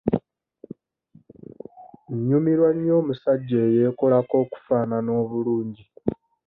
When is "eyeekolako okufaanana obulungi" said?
3.67-5.83